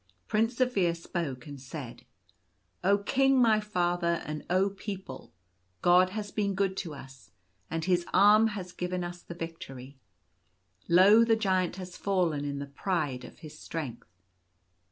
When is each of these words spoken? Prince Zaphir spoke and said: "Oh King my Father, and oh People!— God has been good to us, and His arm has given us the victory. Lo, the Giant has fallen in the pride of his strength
Prince 0.27 0.55
Zaphir 0.55 0.95
spoke 0.95 1.45
and 1.45 1.61
said: 1.61 2.05
"Oh 2.83 2.97
King 2.97 3.39
my 3.39 3.59
Father, 3.59 4.23
and 4.25 4.43
oh 4.49 4.71
People!— 4.71 5.31
God 5.83 6.09
has 6.09 6.31
been 6.31 6.55
good 6.55 6.75
to 6.77 6.95
us, 6.95 7.29
and 7.69 7.85
His 7.85 8.03
arm 8.11 8.47
has 8.57 8.71
given 8.71 9.03
us 9.03 9.21
the 9.21 9.35
victory. 9.35 9.99
Lo, 10.87 11.23
the 11.23 11.35
Giant 11.35 11.75
has 11.75 11.97
fallen 11.97 12.45
in 12.45 12.57
the 12.57 12.65
pride 12.65 13.23
of 13.23 13.37
his 13.45 13.59
strength 13.59 14.07